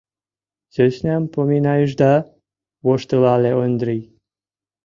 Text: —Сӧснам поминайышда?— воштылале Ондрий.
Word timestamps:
—Сӧснам 0.73 1.23
поминайышда?— 1.33 2.13
воштылале 2.85 3.51
Ондрий. 3.63 4.03